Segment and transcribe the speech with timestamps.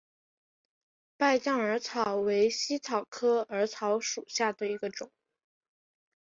[1.15, 5.11] 败酱耳草为茜草科耳草属下的一个种。